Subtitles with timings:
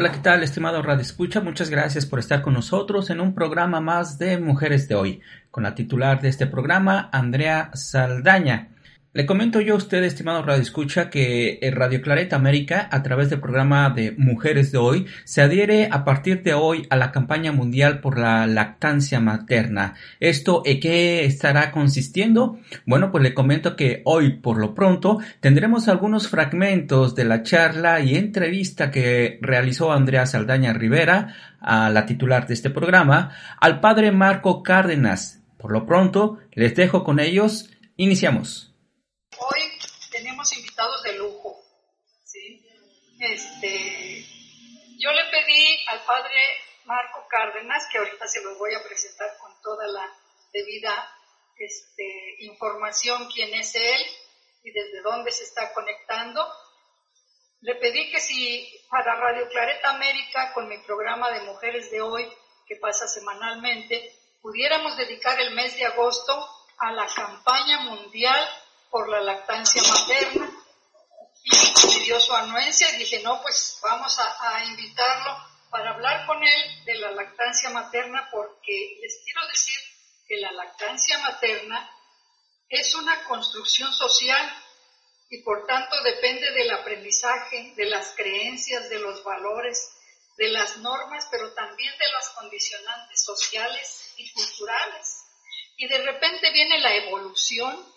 [0.00, 1.40] Hola, ¿qué tal, estimado Radio Escucha?
[1.40, 5.64] Muchas gracias por estar con nosotros en un programa más de Mujeres de Hoy, con
[5.64, 8.68] la titular de este programa, Andrea Saldaña.
[9.14, 13.40] Le comento yo a usted, estimado Radio Escucha, que Radio Claret América, a través del
[13.40, 18.00] programa de Mujeres de Hoy, se adhiere a partir de hoy a la campaña mundial
[18.00, 19.94] por la lactancia materna.
[20.20, 22.58] ¿Esto en qué estará consistiendo?
[22.84, 28.00] Bueno, pues le comento que hoy, por lo pronto, tendremos algunos fragmentos de la charla
[28.00, 34.12] y entrevista que realizó Andrea Saldaña Rivera, a la titular de este programa, al padre
[34.12, 35.42] Marco Cárdenas.
[35.56, 37.70] Por lo pronto, les dejo con ellos.
[37.96, 38.68] Iniciamos
[39.38, 39.60] hoy
[40.10, 41.62] tenemos invitados de lujo.
[42.24, 42.64] ¿sí?
[43.60, 44.24] Este,
[44.98, 46.40] yo le pedí al padre
[46.84, 50.08] Marco Cárdenas, que ahorita se los voy a presentar con toda la
[50.52, 51.12] debida
[51.56, 54.06] este, información, quién es él
[54.62, 56.46] y desde dónde se está conectando.
[57.62, 62.32] Le pedí que si para Radio Clareta América, con mi programa de Mujeres de Hoy,
[62.68, 66.48] que pasa semanalmente, pudiéramos dedicar el mes de agosto
[66.78, 68.48] a la campaña mundial
[68.88, 70.67] por la lactancia materna
[71.44, 75.36] y dio su anuencia y dije, no, pues vamos a, invitarlo
[75.70, 79.78] para hablar con él de la lactancia materna porque les quiero decir
[80.26, 81.90] que la lactancia materna
[82.68, 84.64] es una construcción social
[85.30, 89.90] y por tanto depende del aprendizaje, de las creencias, de los valores,
[90.38, 95.24] de las normas, pero también de las condicionantes sociales y culturales.
[95.76, 97.92] Y de repente viene la evolución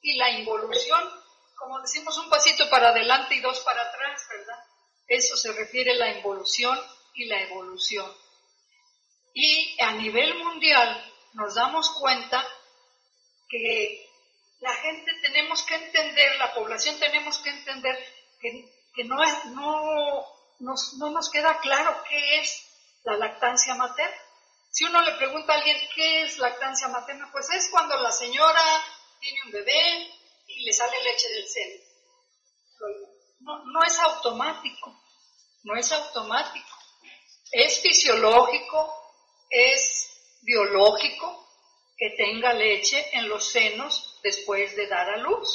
[0.00, 1.21] y la involución,
[1.56, 4.58] como decimos, un pasito para adelante y dos para atrás, ¿verdad?
[5.06, 6.78] Eso se refiere a la involución
[7.14, 8.10] y la evolución.
[9.34, 12.46] Y a nivel mundial nos damos cuenta
[13.48, 14.08] que
[14.60, 17.98] la gente tenemos que entender, la población tenemos que entender
[18.40, 20.26] que, no, es, no,
[20.60, 22.68] nos, no nos queda claro qué es
[23.04, 24.16] la lactancia materna.
[24.70, 28.62] Si uno le pregunta a alguien qué es lactancia materna, pues es cuando la señora
[29.20, 30.10] tiene un bebé
[30.46, 31.82] y le sale leche del seno.
[33.40, 35.02] No, no es automático,
[35.64, 36.66] no es automático.
[37.50, 38.94] Es fisiológico,
[39.50, 41.48] es biológico
[41.96, 45.48] que tenga leche en los senos después de dar a luz,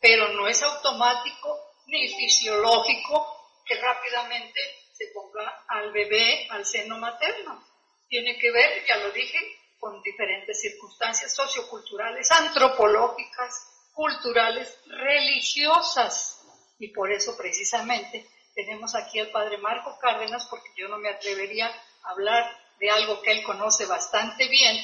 [0.00, 4.60] pero no es automático ni fisiológico que rápidamente
[4.96, 7.66] se ponga al bebé al seno materno.
[8.08, 9.38] Tiene que ver, ya lo dije,
[9.78, 16.40] con diferentes circunstancias socioculturales, antropológicas, culturales, religiosas.
[16.78, 21.66] Y por eso precisamente tenemos aquí al padre Marco Cárdenas, porque yo no me atrevería
[21.66, 22.44] a hablar
[22.78, 24.76] de algo que él conoce bastante bien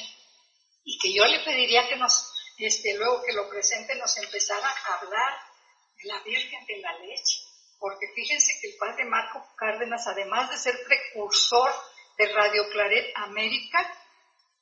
[0.83, 4.93] y que yo le pediría que nos, este, luego que lo presente, nos empezara a
[4.99, 5.33] hablar
[6.01, 7.43] de la Virgen de la Leche.
[7.79, 11.71] Porque fíjense que el padre Marco Cárdenas, además de ser precursor
[12.17, 13.79] de Radio Claret América,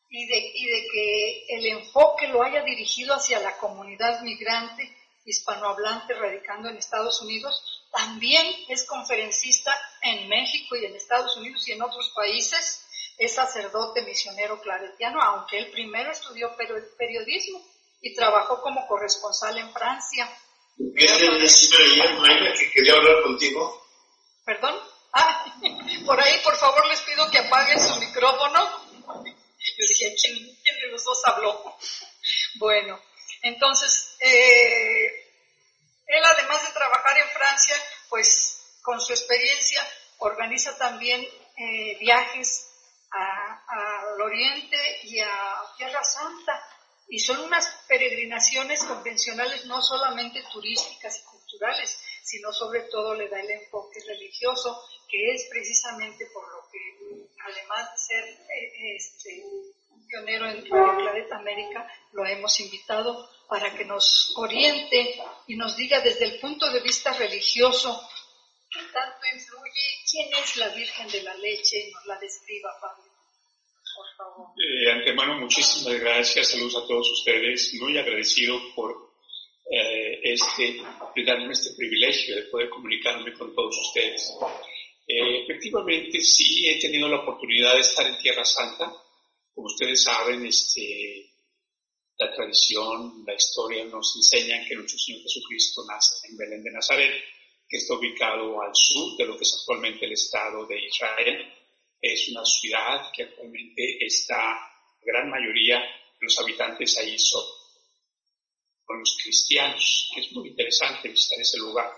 [0.10, 4.96] y de, y de que el enfoque lo haya dirigido hacia la comunidad migrante
[5.26, 11.72] hispanohablante radicando en Estados Unidos, también es conferencista en México y en Estados Unidos y
[11.72, 12.86] en otros países,
[13.18, 16.56] es sacerdote misionero claretiano, aunque él primero estudió
[16.98, 17.62] periodismo
[18.02, 20.30] y trabajó como corresponsal en Francia.
[22.54, 23.82] que quería hablar contigo.
[24.46, 24.76] ¿Perdón?
[25.14, 25.46] Ah,
[26.06, 28.85] por ahí, por favor, les pido que apaguen su micrófono
[29.96, 31.78] dije, ¿quién, de los dos habló?
[32.58, 33.00] Bueno,
[33.42, 35.06] entonces, eh,
[36.08, 37.76] él además de trabajar en Francia,
[38.10, 39.86] pues con su experiencia
[40.20, 42.72] organiza también eh, viajes
[43.12, 46.64] al Oriente y a Tierra Santa.
[47.08, 53.40] Y son unas peregrinaciones convencionales no solamente turísticas y culturales, sino sobre todo le da
[53.40, 59.44] el enfoque religioso, que es precisamente por lo que, además de ser eh, este,
[60.08, 65.18] pionero en Radio Clareta América, lo hemos invitado para que nos oriente
[65.48, 68.02] y nos diga desde el punto de vista religioso
[68.72, 73.04] qué tanto influye, quién es la Virgen de la Leche nos la describa, Pablo.
[73.96, 74.48] Por favor.
[74.56, 76.50] De antemano, muchísimas gracias.
[76.50, 77.74] Saludos a todos ustedes.
[77.80, 79.14] Muy agradecido por
[79.72, 80.82] eh, este,
[81.26, 84.34] darme este privilegio de poder comunicarme con todos ustedes.
[85.08, 88.92] Eh, efectivamente, sí he tenido la oportunidad de estar en Tierra Santa.
[89.56, 91.32] Como ustedes saben, este,
[92.18, 97.24] la tradición, la historia nos enseñan que nuestro Señor Jesucristo nace en Belén de Nazaret,
[97.68, 101.54] que está ubicado al sur de lo que es actualmente el Estado de Israel.
[102.02, 104.60] Es una ciudad que actualmente está,
[105.02, 107.44] gran mayoría de los habitantes ahí son,
[108.90, 110.12] los cristianos.
[110.18, 111.92] Es muy interesante visitar ese lugar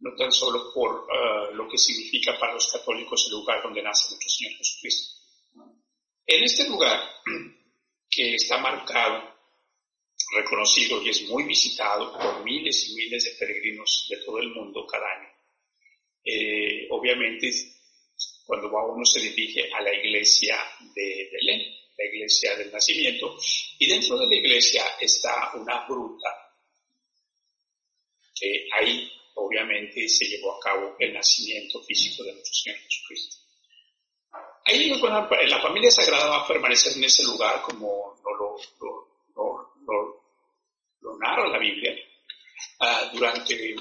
[0.00, 4.08] no tan solo por uh, lo que significa para los católicos el lugar donde nace
[4.08, 5.25] nuestro Señor Jesucristo.
[6.26, 7.08] En este lugar,
[8.10, 9.36] que está marcado,
[10.34, 14.86] reconocido y es muy visitado por miles y miles de peregrinos de todo el mundo
[14.86, 15.28] cada año,
[16.24, 17.52] eh, obviamente
[18.44, 20.56] cuando va uno se dirige a la iglesia
[20.94, 21.62] de Belén,
[21.96, 23.36] la iglesia del nacimiento,
[23.78, 26.46] y dentro de la iglesia está una gruta
[28.38, 33.45] que ahí obviamente se llevó a cabo el nacimiento físico de nuestro Señor Jesucristo.
[34.68, 38.16] Ahí la familia sagrada va a permanecer en ese lugar como
[41.00, 41.94] lo, narra la Biblia
[42.80, 43.76] uh, durante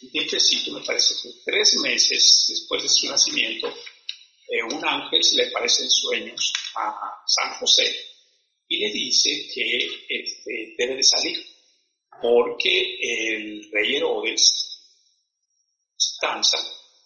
[0.00, 5.36] un tiempecito, me parece que tres meses después de su nacimiento, eh, un ángel se
[5.36, 7.92] le aparece en sueños a San José
[8.68, 11.44] y le dice que este, debe de salir
[12.22, 14.84] porque el rey Herodes
[16.22, 16.58] danza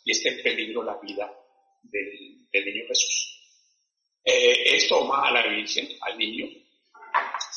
[0.05, 1.42] y está en peligro la vida
[1.82, 3.38] del, niño Jesús.
[4.25, 6.46] Eh, él toma a la Virgen, al niño,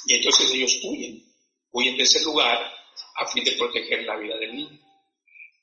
[0.07, 1.23] y entonces ellos huyen,
[1.71, 2.71] huyen de ese lugar
[3.15, 4.79] a fin de proteger la vida del niño.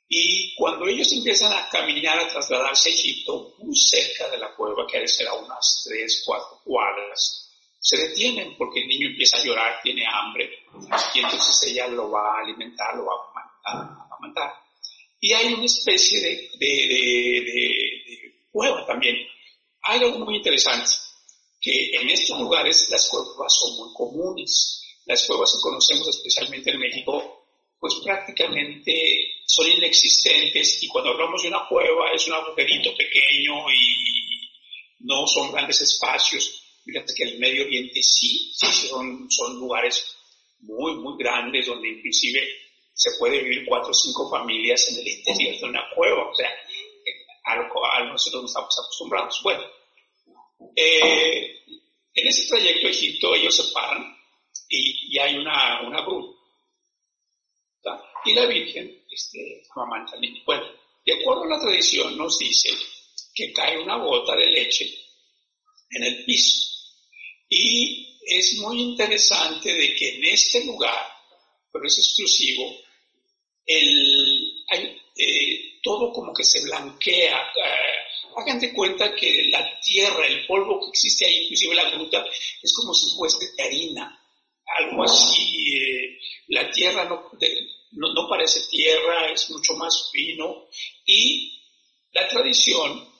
[0.08, 4.86] Y cuando ellos empiezan a caminar, a trasladarse a Egipto, muy cerca de la cueva,
[4.86, 7.50] que debe ser a unas tres, cuatro cuadras,
[7.80, 10.50] se detienen porque el niño empieza a llorar, tiene hambre,
[11.14, 13.14] y entonces ella lo va a alimentar, lo va
[13.64, 14.62] a amamantar
[15.22, 16.50] y hay una especie de,
[18.52, 19.16] cueva también.
[19.82, 20.90] Hay algo muy interesante,
[21.60, 24.80] que en estos lugares las cuevas son muy comunes.
[25.06, 27.46] Las cuevas que conocemos especialmente en México,
[27.80, 28.92] pues prácticamente
[29.46, 34.48] son inexistentes y cuando hablamos de una cueva es un agujerito pequeño y
[35.00, 36.62] no son grandes espacios.
[36.84, 40.16] Fíjate que el Medio Oriente sí, sí son, son lugares
[40.60, 42.48] muy, muy grandes donde inclusive
[42.94, 46.50] se puede vivir cuatro o cinco familias en el interior de una cueva, o sea,
[47.44, 49.40] a lo cual nosotros no estamos acostumbrados.
[49.42, 49.64] Bueno,
[50.76, 51.62] eh,
[52.14, 54.16] en ese trayecto a Egipto ellos se paran
[54.68, 56.38] y, hay una, una bruja.
[58.24, 60.42] Y la Virgen este, amamanta al niño.
[60.46, 60.64] Bueno,
[61.04, 62.70] de acuerdo a la tradición nos dice
[63.34, 64.88] que cae una gota de leche
[65.90, 66.70] en el piso.
[67.48, 71.12] Y es muy interesante de que en este lugar
[71.72, 72.76] pero es exclusivo,
[73.64, 75.51] el, hay, eh,
[75.82, 77.38] todo como que se blanquea.
[77.38, 82.24] Eh, hagan de cuenta que la tierra, el polvo que existe ahí, inclusive la gruta,
[82.62, 84.20] es como si fuese de harina,
[84.64, 85.76] algo así.
[85.76, 86.18] Eh,
[86.48, 87.30] la tierra no,
[87.92, 90.68] no, no, parece tierra, es mucho más fino
[91.04, 91.60] y
[92.12, 93.10] la tradición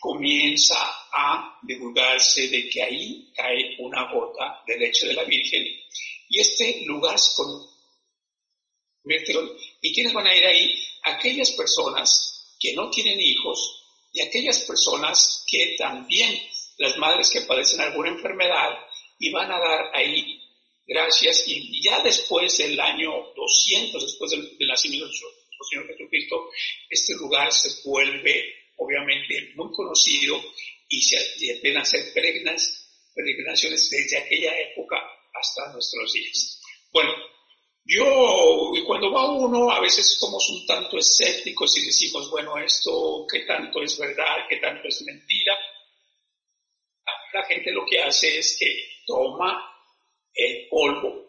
[0.00, 0.76] comienza
[1.12, 5.64] a divulgarse de que ahí cae una gota de leche de la Virgen
[6.28, 9.32] y este lugar se convierte
[9.82, 10.75] ¿Y quiénes van a ir ahí?
[11.06, 13.82] Aquellas personas que no tienen hijos
[14.12, 16.40] y aquellas personas que también,
[16.78, 18.78] las madres que padecen alguna enfermedad,
[19.18, 20.42] y van a dar ahí
[20.86, 21.44] gracias.
[21.46, 25.28] Y ya después del año 200, después del, nacimiento de nuestro
[25.70, 26.50] Señor Jesucristo,
[26.88, 30.42] este lugar se vuelve obviamente muy conocido
[30.88, 31.16] y se
[31.52, 34.96] empiezan a hacer peregrinaciones desde aquella época
[35.34, 36.60] hasta nuestros días.
[36.92, 37.12] Bueno,
[37.88, 43.24] yo, y cuando va uno, a veces somos un tanto escépticos y decimos, bueno, esto,
[43.30, 44.46] ¿qué tanto es verdad?
[44.48, 45.56] ¿Qué tanto es mentira?
[47.32, 48.66] La gente lo que hace es que
[49.06, 49.62] toma
[50.34, 51.26] el polvo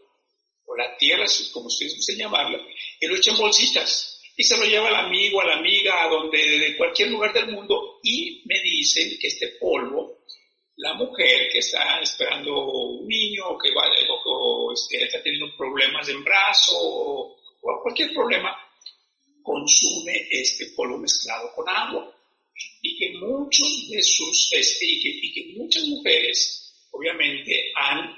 [0.66, 2.60] o la tierra, como ustedes gusten llamarla,
[3.00, 6.10] y lo echa en bolsitas y se lo lleva al amigo, a la amiga, a
[6.10, 10.17] donde, de cualquier lugar del mundo y me dicen que este polvo
[10.78, 13.90] la mujer que está esperando un niño o que va,
[14.26, 17.38] o, este, está teniendo problemas en brazo o,
[17.82, 18.56] cualquier problema,
[19.42, 22.14] consume este polvo mezclado con agua.
[22.82, 28.16] Y que muchos de sus, este, y, que, muchas mujeres obviamente han,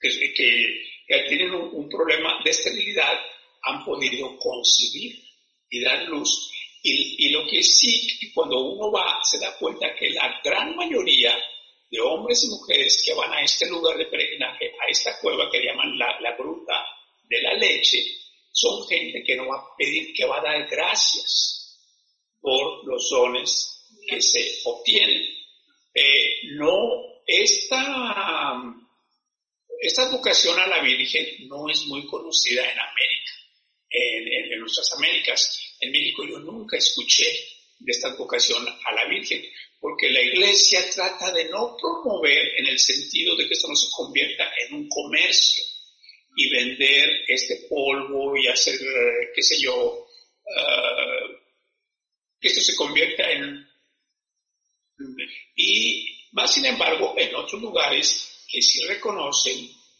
[0.00, 3.18] que, que, tienen un, problema de esterilidad,
[3.62, 5.22] han podido concebir
[5.68, 6.50] y dar luz.
[6.82, 11.34] Y, y, lo que sí, cuando uno va, se da cuenta que la gran mayoría
[11.90, 15.62] de hombres y mujeres que van a este lugar de peregrinaje, a esta cueva que
[15.62, 16.74] llaman la, la gruta
[17.28, 17.98] de la leche,
[18.52, 21.78] son gente que no va a pedir, que va a dar gracias
[22.40, 25.22] por los dones que se obtienen.
[25.94, 26.76] Eh, no,
[27.26, 28.54] esta,
[29.80, 33.32] esta vocación a la Virgen no es muy conocida en América,
[33.90, 35.74] en, en nuestras Américas.
[35.80, 37.26] En México yo nunca escuché
[37.78, 39.42] de esta vocación a la Virgen,
[39.80, 43.88] porque la iglesia trata de no promover en el sentido de que esto no se
[43.90, 45.64] convierta en un comercio
[46.36, 48.78] y vender este polvo y hacer,
[49.34, 50.06] qué sé yo,
[50.44, 51.36] uh,
[52.40, 53.66] que esto se convierta en...
[55.56, 59.56] Y más sin embargo, en otros lugares que sí reconocen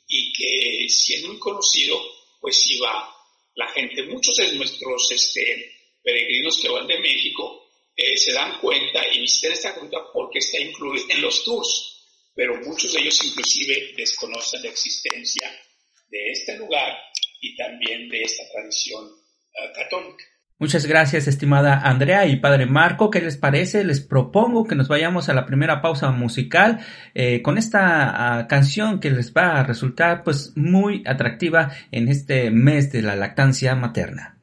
[0.07, 1.99] y que si es muy conocido,
[2.41, 3.20] pues sí va
[3.61, 4.03] la gente.
[4.05, 9.53] Muchos de nuestros este, peregrinos que van de México eh, se dan cuenta y visitan
[9.53, 14.71] esta gruta porque está incluida en los tours, pero muchos de ellos inclusive desconocen la
[14.71, 15.47] existencia
[16.09, 16.97] de este lugar
[17.41, 20.25] y también de esta tradición uh, católica.
[20.61, 23.09] Muchas gracias, estimada Andrea y padre Marco.
[23.09, 23.83] ¿Qué les parece?
[23.83, 26.81] Les propongo que nos vayamos a la primera pausa musical
[27.15, 32.51] eh, con esta uh, canción que les va a resultar pues muy atractiva en este
[32.51, 34.40] mes de la lactancia materna.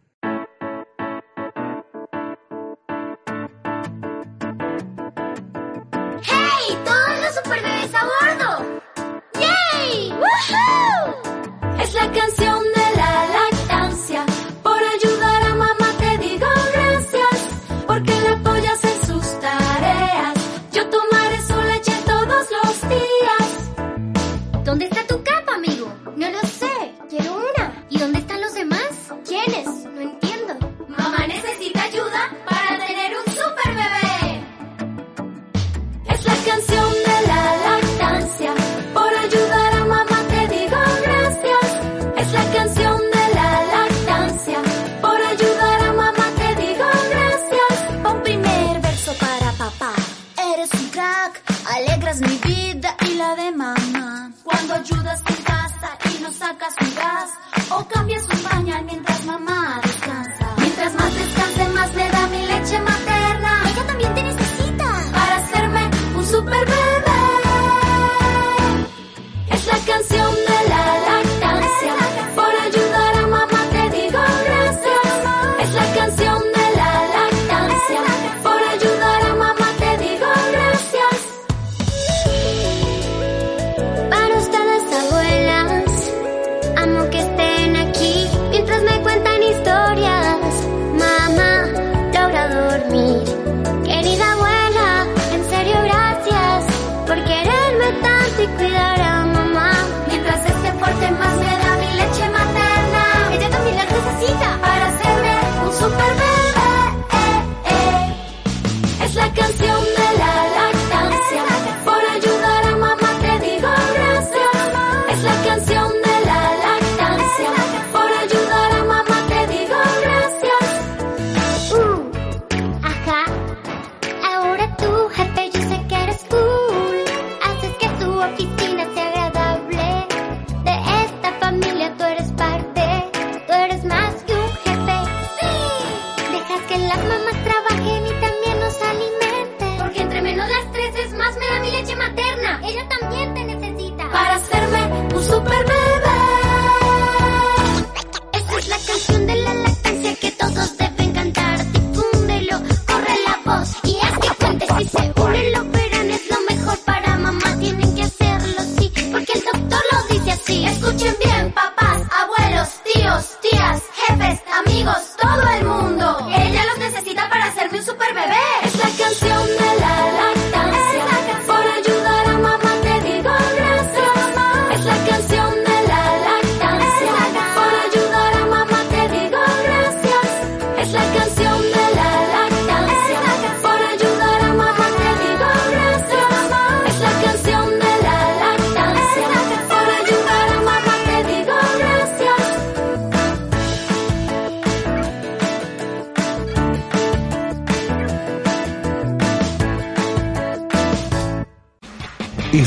[98.58, 99.72] cuidar mamá.
[100.08, 103.04] Mientras este porte más me da mi leche materna.
[103.34, 104.77] Ella también la necesita.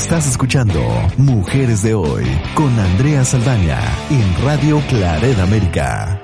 [0.03, 0.81] Estás escuchando
[1.19, 3.79] Mujeres de Hoy con Andrea Saldaña
[4.09, 6.21] en Radio Claret América.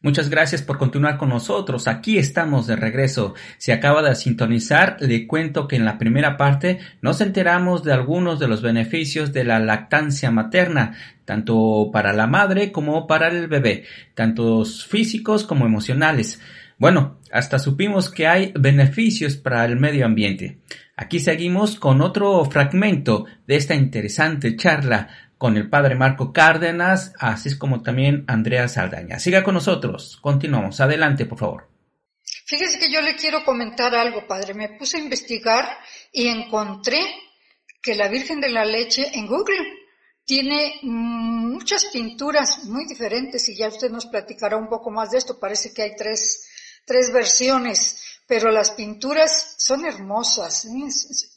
[0.00, 1.88] Muchas gracias por continuar con nosotros.
[1.88, 3.34] Aquí estamos de regreso.
[3.58, 8.38] Si acaba de sintonizar, le cuento que en la primera parte nos enteramos de algunos
[8.38, 13.84] de los beneficios de la lactancia materna, tanto para la madre como para el bebé,
[14.14, 16.40] tanto físicos como emocionales.
[16.78, 20.58] Bueno, hasta supimos que hay beneficios para el medio ambiente.
[20.94, 27.56] Aquí seguimos con otro fragmento de esta interesante charla con el padre Marco Cárdenas, así
[27.58, 29.18] como también Andrea Saldaña.
[29.18, 30.80] Siga con nosotros, continuamos.
[30.80, 31.68] Adelante, por favor.
[32.46, 34.54] Fíjese que yo le quiero comentar algo, padre.
[34.54, 35.66] Me puse a investigar
[36.12, 37.00] y encontré
[37.82, 39.64] que la Virgen de la Leche en Google
[40.24, 45.38] tiene muchas pinturas muy diferentes y ya usted nos platicará un poco más de esto.
[45.38, 46.48] Parece que hay tres
[46.86, 50.64] tres versiones, pero las pinturas son hermosas.
[50.64, 50.88] ¿eh?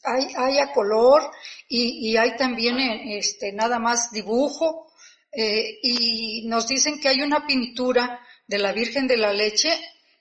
[0.04, 1.30] Hay, hay a color
[1.68, 4.94] y, y hay también eh, este, nada más dibujo.
[5.32, 9.70] Eh, y nos dicen que hay una pintura de la Virgen de la Leche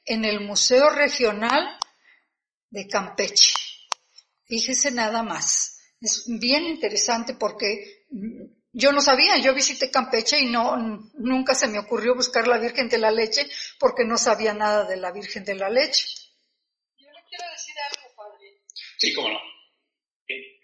[0.04, 1.78] en el Museo Regional
[2.70, 3.54] de Campeche.
[4.44, 5.78] Fíjese nada más.
[6.00, 8.06] Es bien interesante porque
[8.78, 10.76] yo no sabía, yo visité Campeche y no,
[11.14, 13.44] nunca se me ocurrió buscar la Virgen de la Leche
[13.76, 16.06] porque no sabía nada de la Virgen de la Leche.
[16.96, 18.62] Yo le quiero decir algo, padre.
[18.96, 19.40] Sí, cómo no.
[20.28, 20.60] Eh,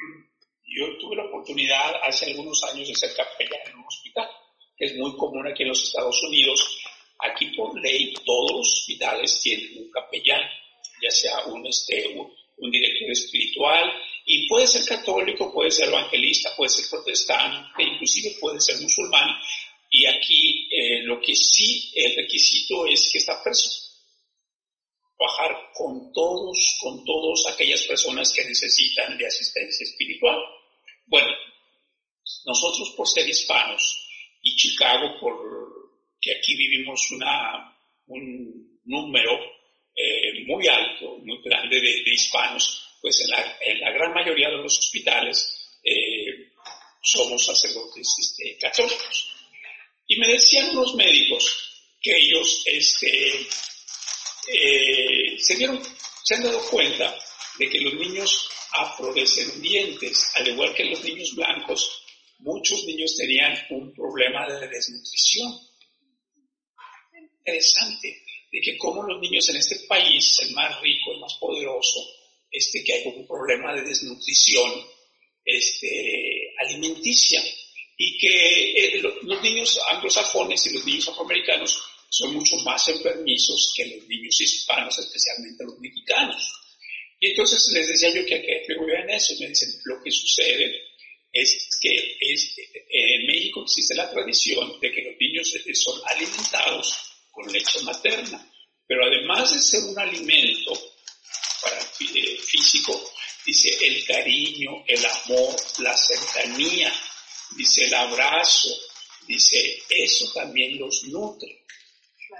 [0.63, 4.29] yo tuve la oportunidad hace algunos años de ser capellán en un hospital,
[4.77, 6.87] que es muy común aquí en los Estados Unidos.
[7.19, 10.43] Aquí por ley todos los hospitales tienen un capellán,
[11.03, 12.15] ya sea un, este,
[12.59, 13.93] un director espiritual,
[14.25, 19.29] y puede ser católico, puede ser evangelista, puede ser protestante, inclusive puede ser musulmán.
[19.91, 23.85] Y aquí eh, lo que sí, el requisito es que esta persona
[25.17, 30.39] trabajar con todos, con todas aquellas personas que necesitan de asistencia espiritual.
[31.07, 31.29] Bueno,
[32.47, 34.09] nosotros por ser hispanos
[34.43, 35.55] y Chicago por
[36.21, 39.39] que aquí vivimos una, un número
[39.95, 45.77] eh, muy alto, muy grande de hispanos, pues en la, gran mayoría de los hospitales
[45.85, 46.53] eh,
[47.03, 49.29] somos sacerdotes este, católicos.
[50.07, 53.47] Y me decían los médicos que ellos este,
[54.51, 55.83] eh, se, dieron,
[56.23, 57.15] se han dado cuenta
[57.59, 62.07] de que los niños afrodescendientes, al igual que los niños blancos,
[62.39, 65.53] muchos niños tenían un problema de desnutrición.
[67.13, 72.01] Interesante, de que como los niños en este país, el más rico, el más poderoso,
[72.55, 74.73] este, que hay un problema de desnutrición
[75.45, 77.43] este, alimenticia
[77.99, 83.87] y que eh, los niños anglosajones y los niños afroamericanos son mucho más enfermizos que
[83.87, 86.53] los niños hispanos, especialmente los mexicanos.
[87.19, 90.81] Y entonces les decía yo que, que en eso, me dicen, lo que sucede
[91.33, 92.57] es que es,
[92.89, 96.97] en México existe la tradición de que los niños son alimentados
[97.33, 98.49] con leche materna,
[98.87, 100.94] pero además de ser un alimento,
[102.41, 103.13] físico,
[103.45, 106.93] dice el cariño, el amor, la cercanía,
[107.57, 108.69] dice el abrazo,
[109.27, 111.65] dice eso también los nutre.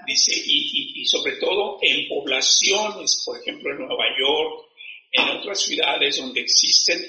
[0.05, 4.67] Dice, y, sobre todo en poblaciones, por ejemplo en Nueva York,
[5.11, 7.01] en otras ciudades donde existen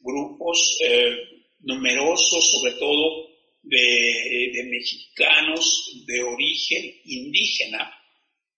[0.00, 1.16] grupos eh,
[1.60, 3.28] numerosos, sobre todo
[3.62, 7.94] de, de mexicanos de origen indígena,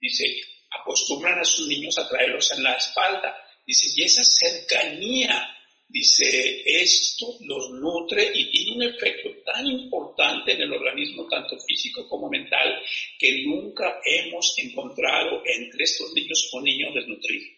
[0.00, 0.34] dice,
[0.80, 3.36] acostumbran a sus niños a traerlos en la espalda.
[3.66, 5.48] Dice, y esa cercanía,
[5.88, 12.06] dice, esto los nutre y tiene un efecto tan importante en el organismo, tanto físico
[12.08, 12.80] como mental,
[13.18, 17.48] que nunca hemos encontrado entre estos niños o niños desnutridos.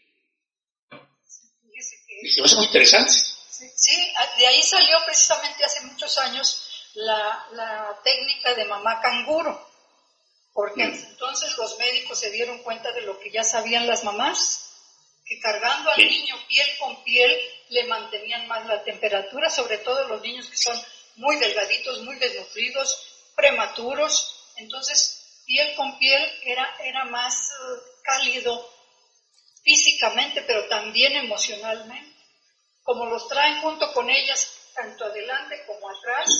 [2.23, 3.13] Es muy interesante.
[3.13, 3.97] Sí,
[4.39, 9.76] de ahí salió precisamente hace muchos años la, la técnica de mamá canguro
[10.57, 14.71] porque entonces los médicos se dieron cuenta de lo que ya sabían las mamás,
[15.27, 17.39] que cargando al niño piel con piel
[17.69, 20.81] le mantenían más la temperatura, sobre todo los niños que son
[21.17, 28.67] muy delgaditos, muy desnutridos, prematuros, entonces piel con piel era, era más eh, cálido
[29.63, 32.17] físicamente, pero también emocionalmente.
[32.83, 36.31] Como los traen junto con ellas, tanto adelante como atrás,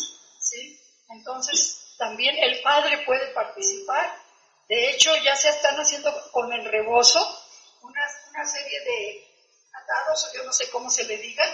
[0.41, 0.81] ¿sí?
[1.11, 4.15] Entonces, también el padre puede participar.
[4.69, 7.21] De hecho, ya se están haciendo con el rebozo
[7.83, 9.27] una, una serie de
[9.73, 11.49] atados, yo no sé cómo se le digan,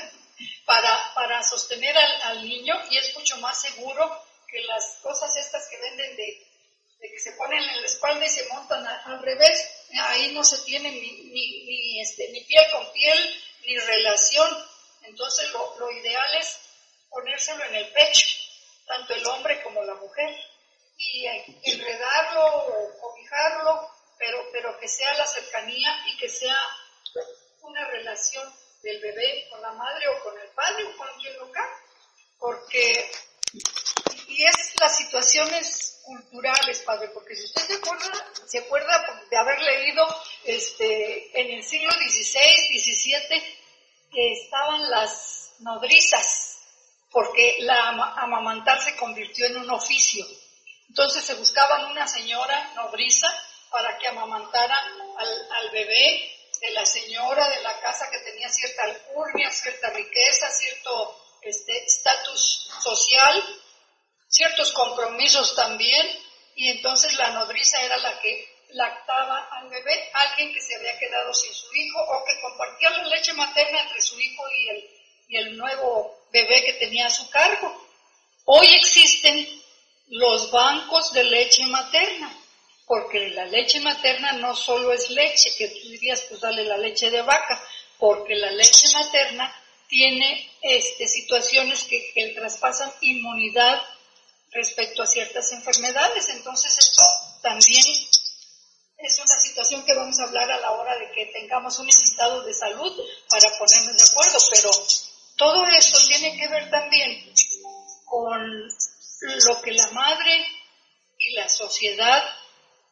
[0.65, 5.79] para, para sostener al, niño y es mucho más seguro que las cosas estas que
[5.79, 6.47] venden de,
[7.01, 9.69] que se ponen en la espalda y se montan al revés.
[10.01, 14.67] Ahí no se tiene ni, ni, este, ni piel con piel, ni relación.
[15.03, 16.59] Entonces lo, lo ideal es
[17.11, 18.27] ponérselo en el pecho,
[18.93, 20.37] tanto el hombre como la mujer,
[20.99, 21.27] y
[21.65, 26.57] enredarlo o cobijarlo, pero, pero que sea la cercanía y que sea
[27.63, 28.53] una relación
[28.83, 31.51] del bebé con la madre o con el padre o con quien lo
[32.39, 33.11] porque
[34.29, 39.61] y es las situaciones culturales, padre, porque si usted se acuerda, se acuerda de haber
[39.61, 40.05] leído
[40.45, 43.43] este, en el siglo XVI, XVII,
[44.11, 46.52] que estaban las nodrizas,
[47.13, 50.27] porque la amamantar se convirtió en un oficio.
[50.89, 53.29] Entonces se buscaban una señora nodriza
[53.71, 54.77] para que amamantara
[55.19, 60.51] al, al bebé de la señora de la casa que tenía cierta alcurnia, cierta riqueza,
[60.51, 63.43] cierto este estatus social,
[64.29, 66.07] ciertos compromisos también,
[66.55, 71.33] y entonces la nodriza era la que lactaba al bebé, alguien que se había quedado
[71.35, 75.02] sin su hijo o que compartía la leche materna entre su hijo y el,
[75.33, 77.75] y el nuevo bebé que tenía a su cargo.
[78.45, 79.49] Hoy existen
[80.09, 82.37] los bancos de leche materna,
[82.87, 87.11] porque la leche materna no solo es leche, que tú dirías, pues dale la leche
[87.11, 87.65] de vaca,
[87.99, 89.51] porque la leche materna
[89.89, 93.83] tiene este, situaciones que, que traspasan inmunidad
[94.51, 96.29] respecto a ciertas enfermedades.
[96.29, 97.05] Entonces esto
[97.41, 97.83] también
[98.99, 102.43] es una situación que vamos a hablar a la hora de que tengamos un invitado
[102.43, 102.93] de salud
[103.31, 104.71] para ponernos de acuerdo, pero
[105.43, 107.21] todo esto tiene que ver también
[108.05, 110.47] con lo que la madre
[111.19, 112.23] y la sociedad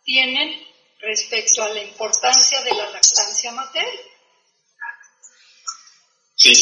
[0.04, 0.60] tienen
[1.00, 4.00] respecto a la importancia de la lactancia materna.
[6.34, 6.52] Sí.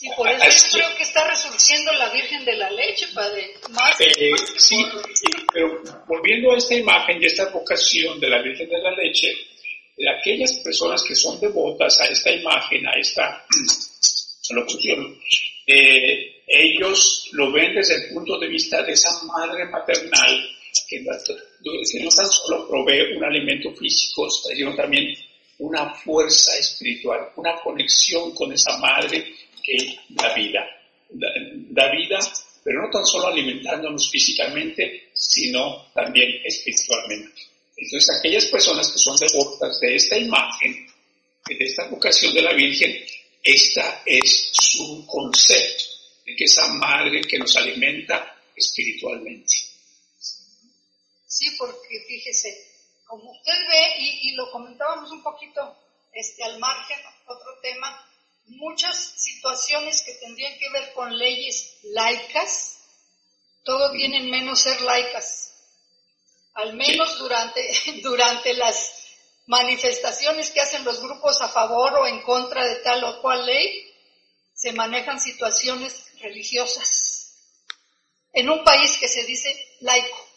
[0.00, 3.54] Y por eso yo creo que está resurgiendo la Virgen de la Leche, Padre.
[3.70, 4.84] Más, eh, sí,
[5.52, 9.32] pero volviendo a esta imagen y esta vocación de la Virgen de la Leche,
[9.96, 13.46] de aquellas personas que son devotas a esta imagen, a esta
[14.50, 15.18] locución,
[15.66, 20.48] eh, ellos lo ven desde el punto de vista de esa madre maternal
[20.88, 21.00] que
[22.00, 25.14] no tan solo provee un alimento físico, sino también
[25.58, 30.66] una fuerza espiritual, una conexión con esa madre que da vida.
[31.14, 32.18] Da, vida,
[32.64, 37.42] pero no tan solo alimentándonos físicamente, sino también espiritualmente.
[37.76, 40.86] Entonces, aquellas personas que son devotas de esta imagen,
[41.46, 42.96] de esta vocación de la Virgen,
[43.42, 45.84] esta es su concepto
[46.24, 49.52] de que esa madre que nos alimenta espiritualmente.
[51.26, 52.72] Sí, porque fíjese,
[53.04, 55.76] como usted ve, y, lo comentábamos un poquito
[56.12, 58.08] este, al margen, otro tema,
[58.46, 62.78] muchas situaciones que tendrían que ver con leyes laicas,
[63.64, 65.48] todo tienen menos ser laicas.
[66.54, 67.60] Al menos durante,
[68.02, 69.01] durante las
[69.46, 73.92] manifestaciones que hacen los grupos a favor o en contra de tal o cual ley,
[74.54, 77.36] se manejan situaciones religiosas.
[78.32, 80.32] En un país que se dice laico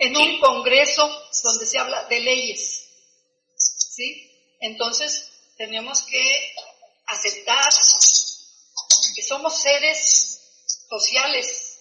[0.00, 1.06] en un congreso
[1.42, 2.86] donde se habla de leyes.
[3.56, 4.56] ¿Sí?
[4.60, 6.54] Entonces, tenemos que
[7.06, 7.70] aceptar
[9.14, 10.40] que somos seres
[10.88, 11.78] sociales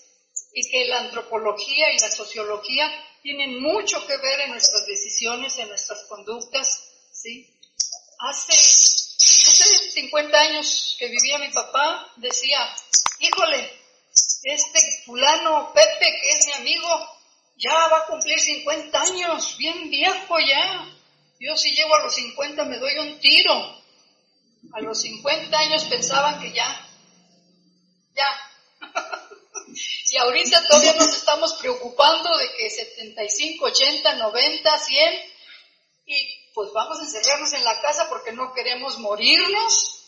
[0.53, 5.69] y que la antropología y la sociología tienen mucho que ver en nuestras decisiones, en
[5.69, 7.53] nuestras conductas, ¿sí?
[8.19, 12.59] Hace, hace 50 años que vivía mi papá, decía,
[13.19, 13.71] híjole,
[14.43, 17.09] este fulano Pepe, que es mi amigo,
[17.57, 20.87] ya va a cumplir 50 años, bien viejo ya.
[21.39, 23.79] Yo si llego a los 50 me doy un tiro.
[24.73, 26.87] A los 50 años pensaban que ya,
[28.15, 28.48] ya.
[30.09, 35.13] Y ahorita todavía nos estamos preocupando de que 75, 80, 90, 100,
[36.05, 39.98] y pues vamos a encerrarnos en la casa porque no queremos morirnos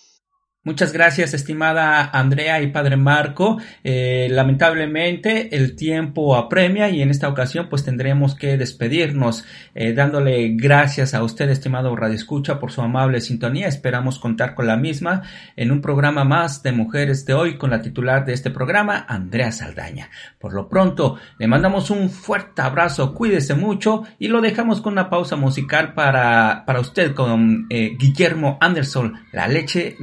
[0.63, 3.57] Muchas gracias, estimada Andrea y padre Marco.
[3.83, 9.43] Eh, lamentablemente el tiempo apremia y en esta ocasión pues tendremos que despedirnos
[9.73, 13.67] eh, dándole gracias a usted, estimado Radio Escucha, por su amable sintonía.
[13.67, 15.23] Esperamos contar con la misma
[15.55, 19.51] en un programa más de Mujeres de Hoy con la titular de este programa, Andrea
[19.51, 20.11] Saldaña.
[20.37, 25.09] Por lo pronto, le mandamos un fuerte abrazo, cuídese mucho y lo dejamos con una
[25.09, 29.95] pausa musical para, para usted con eh, Guillermo Anderson, La leche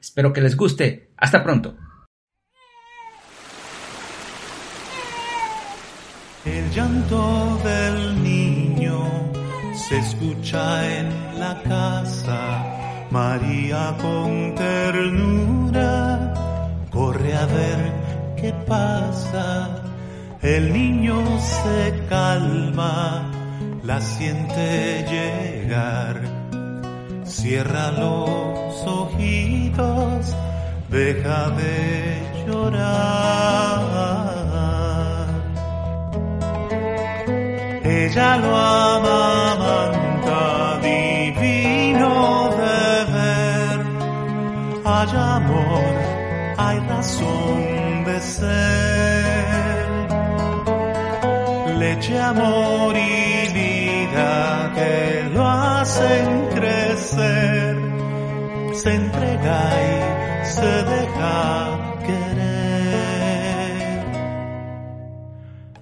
[0.00, 1.12] Espero que les guste.
[1.16, 1.76] Hasta pronto.
[6.44, 9.32] El llanto del niño
[9.74, 13.06] se escucha en la casa.
[13.10, 16.32] María con ternura
[16.90, 17.92] corre a ver
[18.40, 19.82] qué pasa.
[20.40, 23.30] El niño se calma,
[23.84, 26.39] la siente llegar
[27.30, 30.36] Cierra los ojitos,
[30.88, 33.80] deja de llorar.
[37.84, 40.42] Ella lo amamanta
[40.82, 43.78] divino de ver.
[44.84, 45.94] Hay amor,
[46.58, 49.70] hay razón de ser.
[51.78, 53.29] Leche, amor y
[57.10, 57.76] crecer.
[58.74, 61.68] Se entrega y se deja
[62.06, 64.04] querer.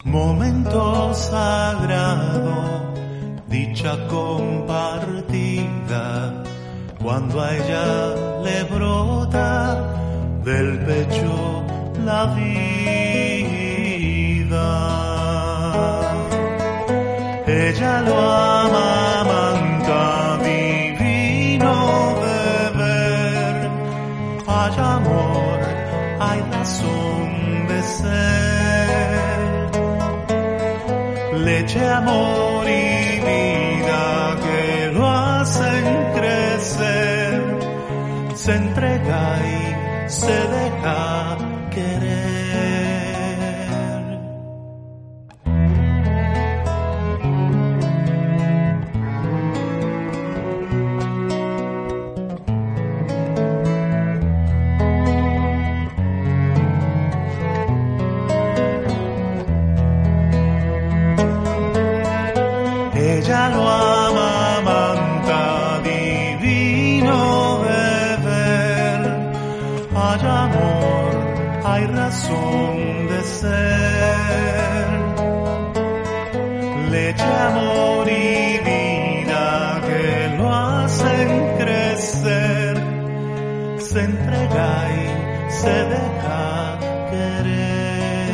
[0.04, 2.94] Momento sagrado,
[3.46, 4.84] dicha compartida,
[7.02, 9.94] cuando a ella le brota
[10.44, 11.64] del pecho
[12.04, 12.68] la vida.
[17.46, 19.17] Ella lo amamanta
[26.68, 28.88] razón de ser.
[31.44, 37.59] Leche, amor y vida que lo hacen crecer.
[38.35, 41.47] Se entrega y se deja
[83.90, 86.79] Se entrega y se deja
[87.11, 88.33] querer.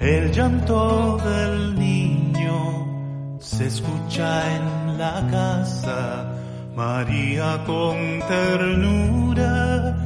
[0.00, 6.26] El llanto del niño se escucha en la casa.
[6.74, 9.96] María con ternura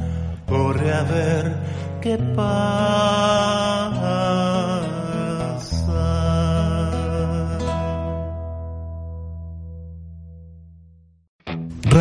[0.47, 1.55] corre a ver
[1.99, 3.52] qué pasa.